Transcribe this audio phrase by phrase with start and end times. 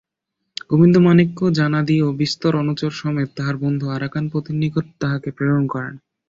[0.69, 5.93] গোবিন্দমাণিক্য যানাদি ও বিস্তর অনুচর-সমেত তাঁহার বন্ধু আরাকান-পতির নিকটে তাঁহাকে প্রেরণ করেন।